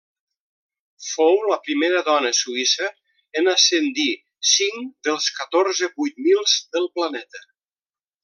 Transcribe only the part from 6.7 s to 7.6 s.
del planeta.